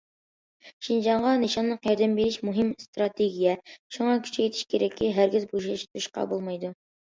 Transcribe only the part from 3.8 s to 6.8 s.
شۇڭا كۈچەيتىش كېرەككى ھەرگىز بوشاشتۇرۇشقا بولمايدۇ.